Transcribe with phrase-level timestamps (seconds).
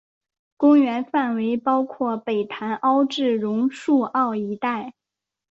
[0.57, 4.95] 公园范围包括北潭凹至榕树澳一带。